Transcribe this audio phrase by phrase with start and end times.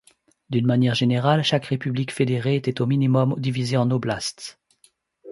[0.49, 4.59] D'une manière générale, chaque république fédérée était au minimum divisée en oblasts.